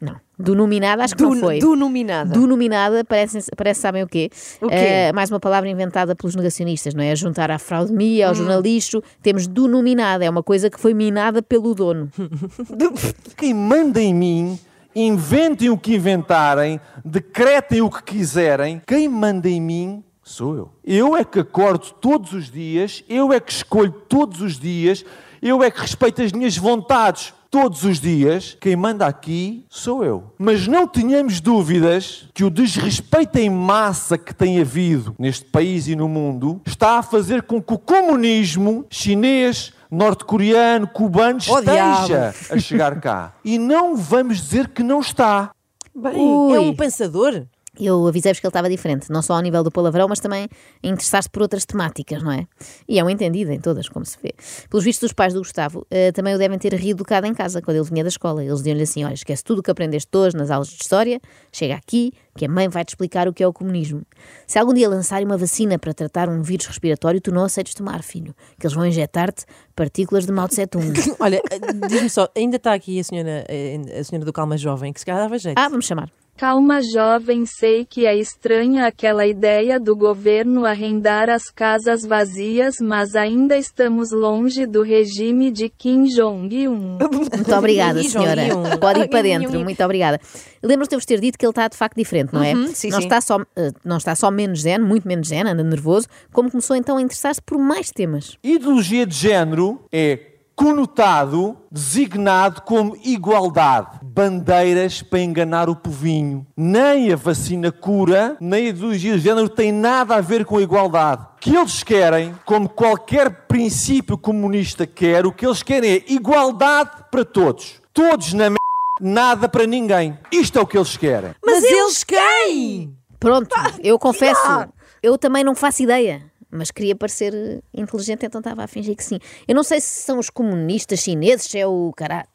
Não. 0.00 0.16
Denominada, 0.38 1.04
acho 1.04 1.14
que 1.14 1.22
do, 1.22 1.34
não 1.34 1.38
foi. 1.40 1.58
denominada. 1.58 2.30
Denominada, 2.30 3.04
parece, 3.04 3.40
parece 3.56 3.80
sabem 3.82 4.02
o 4.04 4.06
quê? 4.08 4.30
O 4.62 4.68
quê? 4.68 4.74
Eh, 4.74 5.12
mais 5.12 5.30
uma 5.30 5.38
palavra 5.38 5.68
inventada 5.68 6.16
pelos 6.16 6.34
negacionistas, 6.34 6.94
não 6.94 7.02
é? 7.02 7.12
A 7.12 7.14
juntar 7.14 7.50
à 7.50 7.58
fraudemia, 7.58 8.24
Hum. 8.24 8.28
ao 8.30 8.34
jornalixo. 8.34 9.02
Temos 9.20 9.46
denominada, 9.46 10.24
é 10.24 10.30
uma 10.30 10.42
coisa 10.42 10.70
que 10.70 10.80
foi 10.80 10.94
minada 10.94 11.42
pelo 11.42 11.74
dono. 11.74 12.10
Quem 13.36 13.52
manda 13.52 14.00
em 14.00 14.14
mim, 14.14 14.58
inventem 14.94 15.70
o 15.70 15.78
que 15.78 15.94
inventarem, 15.94 16.80
decretem 17.04 17.80
o 17.80 17.90
que 17.90 18.02
quiserem. 18.02 18.82
Quem 18.86 19.08
manda 19.08 19.48
em 19.48 19.60
mim 19.60 20.04
sou 20.22 20.56
eu. 20.56 20.72
Eu 20.84 21.16
é 21.16 21.24
que 21.24 21.40
acordo 21.40 21.90
todos 22.00 22.32
os 22.32 22.50
dias, 22.50 23.02
eu 23.08 23.32
é 23.32 23.40
que 23.40 23.52
escolho 23.52 23.92
todos 23.92 24.40
os 24.40 24.58
dias, 24.58 25.04
eu 25.40 25.62
é 25.62 25.70
que 25.70 25.80
respeito 25.80 26.22
as 26.22 26.32
minhas 26.32 26.56
vontades 26.56 27.32
todos 27.50 27.82
os 27.84 28.00
dias. 28.00 28.56
Quem 28.60 28.76
manda 28.76 29.06
aqui 29.06 29.64
sou 29.68 30.04
eu. 30.04 30.34
Mas 30.38 30.66
não 30.66 30.86
tenhamos 30.86 31.40
dúvidas 31.40 32.28
que 32.34 32.44
o 32.44 32.50
desrespeito 32.50 33.38
em 33.38 33.50
massa 33.50 34.18
que 34.18 34.34
tem 34.34 34.60
havido 34.60 35.14
neste 35.18 35.46
país 35.46 35.88
e 35.88 35.96
no 35.96 36.08
mundo 36.08 36.60
está 36.66 36.98
a 36.98 37.02
fazer 37.02 37.42
com 37.42 37.62
que 37.62 37.72
o 37.72 37.78
comunismo 37.78 38.84
chinês, 38.90 39.72
norte-coreano, 39.90 40.86
cubano 40.86 41.38
Oh, 41.48 41.58
esteja 41.58 42.34
a 42.50 42.58
chegar 42.58 43.00
cá. 43.00 43.32
E 43.44 43.58
não 43.58 43.96
vamos 43.96 44.38
dizer 44.38 44.68
que 44.68 44.82
não 44.82 45.00
está. 45.00 45.50
Bem, 45.94 46.16
Ui. 46.16 46.56
É 46.56 46.60
um 46.60 46.74
pensador? 46.74 47.46
Eu 47.80 48.06
avisei-vos 48.06 48.40
que 48.40 48.46
ele 48.46 48.50
estava 48.50 48.68
diferente, 48.68 49.10
não 49.10 49.22
só 49.22 49.34
ao 49.34 49.40
nível 49.40 49.62
do 49.62 49.70
palavrão, 49.70 50.08
mas 50.08 50.20
também 50.20 50.48
a 50.82 50.86
interessar-se 50.86 51.28
por 51.30 51.42
outras 51.42 51.64
temáticas, 51.64 52.22
não 52.22 52.32
é? 52.32 52.46
E 52.88 52.98
é 52.98 53.04
um 53.04 53.10
entendido 53.10 53.52
em 53.52 53.60
todas, 53.60 53.88
como 53.88 54.04
se 54.04 54.16
vê. 54.22 54.34
Pelos 54.68 54.84
vistos 54.84 55.08
dos 55.08 55.12
pais 55.12 55.32
do 55.32 55.40
Gustavo, 55.40 55.86
eh, 55.90 56.12
também 56.12 56.34
o 56.34 56.38
devem 56.38 56.58
ter 56.58 56.72
reeducado 56.74 57.26
em 57.26 57.34
casa, 57.34 57.62
quando 57.62 57.76
ele 57.76 57.86
vinha 57.86 58.02
da 58.02 58.08
escola. 58.08 58.42
Eles 58.42 58.58
diziam-lhe 58.58 58.82
assim: 58.82 59.04
olha, 59.04 59.14
esquece 59.14 59.44
tudo 59.44 59.60
o 59.60 59.62
que 59.62 59.70
aprendeste 59.70 60.08
hoje 60.16 60.36
nas 60.36 60.50
aulas 60.50 60.68
de 60.68 60.82
história, 60.82 61.20
chega 61.52 61.74
aqui, 61.74 62.12
que 62.36 62.46
a 62.46 62.48
mãe 62.48 62.68
vai-te 62.68 62.90
explicar 62.90 63.28
o 63.28 63.32
que 63.32 63.42
é 63.42 63.46
o 63.46 63.52
comunismo. 63.52 64.02
Se 64.46 64.58
algum 64.58 64.72
dia 64.72 64.88
lançarem 64.88 65.26
uma 65.26 65.36
vacina 65.36 65.78
para 65.78 65.92
tratar 65.92 66.28
um 66.28 66.42
vírus 66.42 66.66
respiratório, 66.66 67.20
tu 67.20 67.32
não 67.32 67.44
aceites 67.44 67.74
tomar, 67.74 68.02
filho, 68.02 68.34
que 68.58 68.66
eles 68.66 68.74
vão 68.74 68.86
injetar-te 68.86 69.44
partículas 69.74 70.26
de 70.26 70.32
Mao 70.32 70.48
Tse 70.48 70.66
Tung. 70.66 70.92
Olha, 71.18 71.42
eh, 71.50 71.88
diz-me 71.88 72.08
só, 72.08 72.28
ainda 72.36 72.56
está 72.56 72.72
aqui 72.72 72.98
a 73.00 73.04
senhora, 73.04 73.44
eh, 73.48 74.00
a 74.00 74.04
senhora 74.04 74.24
do 74.24 74.32
Calma 74.32 74.56
Jovem, 74.56 74.92
que 74.92 75.00
se 75.00 75.06
calhar 75.06 75.22
dava 75.22 75.38
jeito. 75.38 75.58
Ah, 75.58 75.68
vamos 75.68 75.86
chamar. 75.86 76.10
Calma, 76.38 76.80
jovem, 76.80 77.44
sei 77.44 77.84
que 77.84 78.06
é 78.06 78.16
estranha 78.16 78.86
aquela 78.86 79.26
ideia 79.26 79.80
do 79.80 79.96
governo 79.96 80.64
arrendar 80.64 81.28
as 81.28 81.50
casas 81.50 82.02
vazias, 82.06 82.76
mas 82.80 83.16
ainda 83.16 83.58
estamos 83.58 84.12
longe 84.12 84.64
do 84.64 84.82
regime 84.82 85.50
de 85.50 85.68
Kim 85.68 86.04
Jong-un. 86.04 86.96
Muito 87.34 87.52
obrigada, 87.56 88.00
senhora. 88.04 88.42
Pode 88.78 89.00
ir 89.00 89.08
para 89.08 89.22
dentro. 89.22 89.58
Muito 89.58 89.82
obrigada. 89.82 90.20
Lembro-se 90.62 90.90
de 90.90 90.94
eu 90.94 91.00
vos 91.00 91.06
ter 91.06 91.18
dito 91.20 91.36
que 91.36 91.44
ele 91.44 91.50
está 91.50 91.66
de 91.66 91.76
facto 91.76 91.96
diferente, 91.96 92.32
não 92.32 92.40
é? 92.40 92.54
Uhum, 92.54 92.68
sim, 92.68 92.90
não, 92.90 93.00
sim. 93.00 93.06
Está 93.06 93.20
só, 93.20 93.40
eh, 93.56 93.72
não 93.84 93.96
está 93.96 94.14
só 94.14 94.30
menos 94.30 94.60
zen, 94.60 94.78
muito 94.78 95.08
menos 95.08 95.26
zen, 95.26 95.42
anda 95.42 95.64
nervoso, 95.64 96.06
como 96.32 96.48
começou 96.48 96.76
então 96.76 96.98
a 96.98 97.02
interessar-se 97.02 97.42
por 97.42 97.58
mais 97.58 97.90
temas. 97.90 98.38
Ideologia 98.44 99.04
de 99.04 99.16
género 99.16 99.80
é 99.90 100.27
conotado, 100.58 101.56
designado 101.70 102.62
como 102.62 102.98
igualdade. 103.04 104.00
Bandeiras 104.02 105.00
para 105.00 105.20
enganar 105.20 105.70
o 105.70 105.76
povinho. 105.76 106.44
Nem 106.56 107.12
a 107.12 107.16
vacina 107.16 107.70
cura, 107.70 108.36
nem 108.40 108.66
a 108.66 108.70
ideologia 108.70 109.16
de 109.16 109.20
género 109.20 109.48
tem 109.48 109.70
nada 109.70 110.16
a 110.16 110.20
ver 110.20 110.44
com 110.44 110.58
a 110.58 110.62
igualdade. 110.62 111.22
O 111.36 111.38
que 111.38 111.56
eles 111.56 111.84
querem, 111.84 112.34
como 112.44 112.68
qualquer 112.68 113.46
princípio 113.46 114.18
comunista 114.18 114.84
quer, 114.84 115.24
o 115.24 115.32
que 115.32 115.46
eles 115.46 115.62
querem 115.62 115.92
é 115.92 116.04
igualdade 116.08 117.04
para 117.08 117.24
todos. 117.24 117.80
Todos 117.94 118.32
na 118.32 118.50
merda, 118.50 118.58
nada 119.00 119.48
para 119.48 119.64
ninguém. 119.64 120.18
Isto 120.32 120.58
é 120.58 120.62
o 120.62 120.66
que 120.66 120.76
eles 120.76 120.96
querem. 120.96 121.36
Mas, 121.46 121.62
eles 121.62 122.02
quem? 122.02 122.92
Pronto, 123.20 123.54
eu 123.80 123.96
confesso, 123.96 124.68
eu 125.00 125.16
também 125.16 125.44
não 125.44 125.54
faço 125.54 125.84
ideia. 125.84 126.28
Mas 126.50 126.70
queria 126.70 126.96
parecer 126.96 127.34
eh, 127.34 127.60
inteligente, 127.74 128.24
então 128.24 128.40
estava 128.40 128.64
a 128.64 128.66
fingir 128.66 128.96
que 128.96 129.04
sim. 129.04 129.18
Eu 129.46 129.54
não 129.54 129.62
sei 129.62 129.80
se 129.80 130.02
são 130.02 130.18
os 130.18 130.30
comunistas 130.30 131.00
chineses, 131.00 131.46
se 131.46 131.58
é 131.58 131.66
o 131.66 131.92
caralho. 131.96 132.28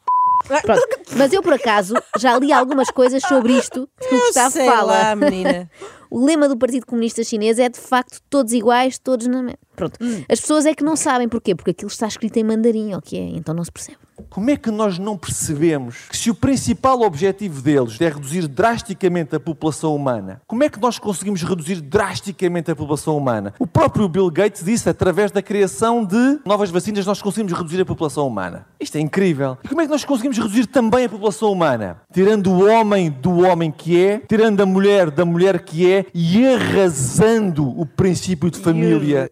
Pronto, 0.46 1.00
mas 1.16 1.32
eu 1.32 1.42
por 1.42 1.54
acaso 1.54 1.94
já 2.18 2.38
li 2.38 2.52
algumas 2.52 2.90
coisas 2.90 3.22
sobre 3.22 3.52
isto 3.56 3.88
que 3.98 4.14
o 4.14 4.20
Gustavo 4.20 4.50
Sei 4.52 4.66
fala. 4.66 4.92
lá, 4.92 5.16
menina. 5.16 5.70
O 6.10 6.24
lema 6.24 6.48
do 6.48 6.56
Partido 6.56 6.86
Comunista 6.86 7.24
Chinês 7.24 7.58
é 7.58 7.68
de 7.68 7.80
facto 7.80 8.20
todos 8.30 8.52
iguais, 8.52 9.00
todos 9.00 9.26
na 9.26 9.42
mesma. 9.42 9.58
Pronto. 9.74 9.98
As 10.28 10.40
pessoas 10.40 10.64
é 10.64 10.72
que 10.72 10.84
não 10.84 10.94
sabem 10.94 11.28
porquê, 11.28 11.56
porque 11.56 11.72
aquilo 11.72 11.90
está 11.90 12.06
escrito 12.06 12.36
em 12.36 12.44
mandarim, 12.44 12.94
ok? 12.94 13.18
Então 13.34 13.52
não 13.52 13.64
se 13.64 13.72
percebe. 13.72 13.98
Como 14.30 14.50
é 14.50 14.56
que 14.56 14.70
nós 14.70 14.98
não 14.98 15.16
percebemos 15.16 16.06
que 16.08 16.16
se 16.16 16.30
o 16.30 16.34
principal 16.34 17.02
objetivo 17.02 17.62
deles 17.62 18.00
é 18.00 18.08
reduzir 18.08 18.46
drasticamente 18.48 19.34
a 19.34 19.40
população 19.40 19.94
humana, 19.94 20.40
como 20.46 20.64
é 20.64 20.68
que 20.68 20.80
nós 20.80 20.98
conseguimos 20.98 21.42
reduzir 21.42 21.80
drasticamente 21.80 22.70
a 22.70 22.76
população 22.76 23.16
humana? 23.16 23.54
O 23.58 23.66
próprio 23.66 24.08
Bill 24.08 24.30
Gates 24.30 24.64
disse, 24.64 24.88
através 24.88 25.30
da 25.30 25.42
criação 25.42 26.04
de 26.04 26.40
novas 26.44 26.70
vacinas, 26.70 27.06
nós 27.06 27.22
conseguimos 27.22 27.52
reduzir 27.52 27.80
a 27.80 27.84
população 27.84 28.26
humana. 28.26 28.66
Isto 28.80 28.96
é 28.96 29.00
incrível. 29.00 29.58
E 29.62 29.68
como 29.68 29.80
é 29.80 29.84
que 29.84 29.90
nós 29.90 30.04
conseguimos 30.04 30.38
reduzir 30.38 30.66
também 30.66 31.04
a 31.04 31.08
população 31.08 31.52
humana? 31.52 31.98
Tirando 32.12 32.50
o 32.50 32.68
homem 32.68 33.10
do 33.10 33.40
homem 33.40 33.70
que 33.70 34.02
é, 34.02 34.18
tirando 34.18 34.60
a 34.60 34.66
mulher 34.66 35.10
da 35.10 35.24
mulher 35.24 35.62
que 35.62 35.90
é 35.90 36.06
e 36.14 36.46
arrasando 36.46 37.68
o 37.78 37.86
princípio 37.86 38.50
de 38.50 38.58
família. 38.58 39.30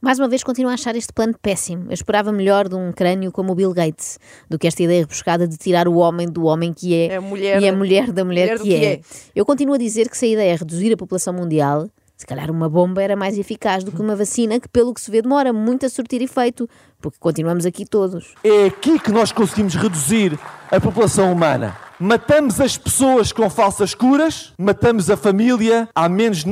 Mais 0.00 0.18
uma 0.18 0.28
vez 0.28 0.42
continuo 0.42 0.70
a 0.70 0.74
achar 0.74 0.94
este 0.96 1.12
plano 1.12 1.34
péssimo. 1.40 1.86
Eu 1.88 1.94
esperava 1.94 2.32
melhor 2.32 2.68
de 2.68 2.74
um 2.74 2.92
crânio 2.92 3.30
como 3.32 3.52
o 3.52 3.54
Bill 3.54 3.72
Gates 3.72 4.18
do 4.48 4.58
que 4.58 4.66
esta 4.66 4.82
ideia 4.82 5.00
rebuscada 5.00 5.46
de 5.46 5.56
tirar 5.56 5.86
o 5.88 5.96
homem 5.96 6.28
do 6.28 6.44
homem 6.44 6.72
que 6.72 6.94
é, 6.94 7.06
É 7.06 7.16
a 7.16 7.20
mulher- 7.20 7.62
e 7.62 7.68
a 7.68 7.72
mulher 7.72 8.12
da 8.12 8.24
mulher, 8.24 8.58
mulher 8.58 8.58
que, 8.58 8.68
que 8.68 8.84
é. 8.84 8.92
é. 8.94 9.00
Eu 9.34 9.44
continuo 9.46 9.74
a 9.74 9.78
dizer 9.78 10.08
que 10.08 10.16
se 10.16 10.26
a 10.26 10.28
ideia 10.28 10.52
é 10.52 10.56
reduzir 10.56 10.92
a 10.92 10.96
população 10.96 11.32
mundial, 11.32 11.88
se 12.16 12.26
calhar 12.26 12.50
uma 12.50 12.68
bomba 12.68 13.02
era 13.02 13.16
mais 13.16 13.36
eficaz 13.36 13.82
do 13.82 13.90
que 13.90 14.00
uma 14.00 14.14
vacina 14.14 14.60
que, 14.60 14.68
pelo 14.68 14.94
que 14.94 15.00
se 15.00 15.10
vê, 15.10 15.20
demora 15.22 15.52
muito 15.52 15.84
a 15.84 15.88
surtir 15.88 16.22
efeito, 16.22 16.68
porque 17.00 17.16
continuamos 17.18 17.66
aqui 17.66 17.84
todos. 17.84 18.34
É 18.44 18.66
aqui 18.66 18.98
que 19.00 19.10
nós 19.10 19.32
conseguimos 19.32 19.74
reduzir 19.74 20.38
a 20.70 20.80
população 20.80 21.32
humana. 21.32 21.76
Matamos 21.98 22.60
as 22.60 22.76
pessoas 22.78 23.32
com 23.32 23.48
falsas 23.50 23.92
curas, 23.94 24.52
matamos 24.58 25.10
a 25.10 25.16
família, 25.16 25.88
há 25.94 26.08
menos 26.08 26.44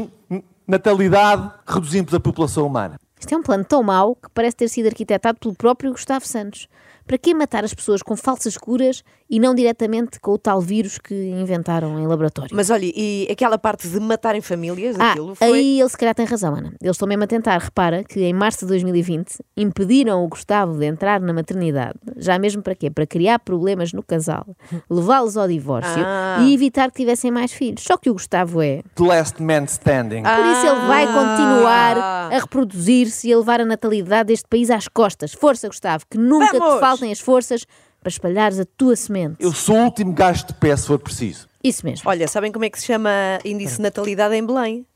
natalidade, 0.71 1.51
reduzimos 1.67 2.15
a 2.15 2.21
população 2.21 2.67
humana. 2.67 2.99
Isto 3.19 3.35
é 3.35 3.37
um 3.37 3.43
plano 3.43 3.65
tão 3.65 3.83
mau 3.83 4.15
que 4.15 4.31
parece 4.33 4.57
ter 4.57 4.69
sido 4.69 4.87
arquitetado 4.87 5.39
pelo 5.39 5.55
próprio 5.55 5.91
Gustavo 5.91 6.27
Santos. 6.27 6.69
Para 7.07 7.19
que 7.19 7.35
matar 7.35 7.65
as 7.65 7.75
pessoas 7.75 8.03
com 8.03 8.17
falsas 8.17 8.57
curas 8.57 9.03
e 9.31 9.39
não 9.39 9.55
diretamente 9.55 10.19
com 10.19 10.33
o 10.33 10.39
tal 10.39 10.61
vírus 10.61 10.99
que 10.99 11.15
inventaram 11.15 12.01
em 12.01 12.07
laboratório? 12.07 12.51
Mas 12.55 12.69
olha, 12.69 12.85
e 12.85 13.29
aquela 13.31 13.57
parte 13.57 13.87
de 13.89 14.01
matarem 14.01 14.41
famílias, 14.41 14.97
Ah, 14.99 15.13
aquilo 15.13 15.35
foi. 15.37 15.47
aí 15.47 15.81
ele 15.81 15.89
se 15.89 15.97
calhar 15.97 16.15
tem 16.15 16.27
razão, 16.27 16.55
Ana. 16.55 16.73
Eles 16.83 16.97
estão 16.97 17.07
mesmo 17.09 17.25
a 17.25 17.27
tentar. 17.27 17.57
Repara 17.59 18.03
que 18.03 18.21
em 18.21 18.33
março 18.33 18.61
de 18.61 18.67
2020 18.67 19.39
impediram 19.57 20.25
o 20.25 20.29
Gustavo 20.29 20.77
de 20.79 20.85
entrar 20.87 21.21
na 21.21 21.33
maternidade. 21.33 21.95
Já 22.17 22.39
mesmo 22.39 22.63
para 22.63 22.75
quê? 22.75 22.91
Para 22.91 23.07
criar 23.07 23.39
problemas 23.39 23.93
no 23.93 24.03
casal, 24.03 24.45
levá-los 24.91 25.37
ao 25.37 25.47
divórcio 25.47 26.03
Ah. 26.05 26.39
e 26.43 26.53
evitar 26.55 26.91
que 26.91 26.97
tivessem 26.97 27.31
mais 27.31 27.53
filhos. 27.53 27.85
Só 27.85 27.97
que 27.97 28.11
o 28.11 28.15
Gustavo 28.15 28.61
é. 28.61 28.83
The 28.97 29.05
last 29.05 29.41
man 29.43 29.65
standing. 29.65 30.23
Por 30.23 30.47
isso 30.47 30.67
ele 30.67 30.87
vai 30.87 31.07
continuar 31.07 31.97
Ah. 31.99 32.29
a 32.33 32.39
reproduzir-se 32.41 33.29
e 33.29 33.33
a 33.33 33.39
levar 33.39 33.61
a 33.61 33.65
natalidade 33.65 34.29
deste 34.29 34.49
país 34.49 34.71
às 34.71 34.89
costas. 34.89 35.33
Força, 35.33 35.69
Gustavo, 35.69 36.05
que 36.11 36.19
nunca 36.19 36.59
Vamos! 36.59 36.75
te 36.75 36.81
faltem 36.81 37.13
as 37.13 37.21
forças 37.21 37.65
para 38.01 38.09
espalhares 38.09 38.59
a 38.59 38.65
tua 38.65 38.97
semente. 38.97 39.37
Eu 39.39 39.53
sou 39.53 39.77
o 39.77 39.85
último 39.85 40.13
gajo 40.13 40.47
de 40.47 40.55
pé 40.55 40.75
se 40.77 40.87
for 40.87 40.99
preciso. 40.99 41.49
Isso 41.63 41.85
mesmo. 41.85 42.09
Olha, 42.09 42.27
sabem 42.27 42.51
como 42.51 42.65
é 42.65 42.71
que 42.71 42.81
se 42.81 42.87
chama 42.87 43.11
índice 43.45 43.77
de 43.77 43.83
natalidade 43.83 44.35
em 44.35 44.45
Belém? 44.45 44.87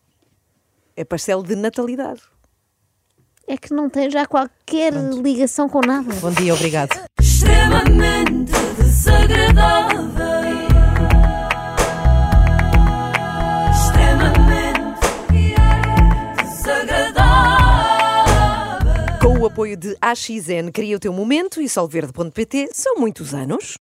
É 0.97 1.05
parcelo 1.05 1.43
de 1.43 1.55
natalidade. 1.55 2.23
É 3.47 3.59
que 3.59 3.75
não 3.75 3.91
tem 3.91 4.11
já 4.11 4.25
qualquer 4.25 4.93
ligação 4.95 5.69
com 5.69 5.81
nada. 5.81 6.15
Bom 6.15 6.31
dia, 6.31 6.55
obrigado. 6.55 6.99
extremamente 7.21 8.53
desagradável. 8.79 10.24
Apoio 19.55 19.77
de 19.77 19.97
AXN, 20.01 20.73
cria 20.73 20.97
o 20.97 20.99
teu 20.99 21.13
momento 21.13 21.63
e 21.63 21.69
solverde.pt 21.69 22.71
são 22.73 22.97
muitos 22.97 23.33
anos. 23.33 23.73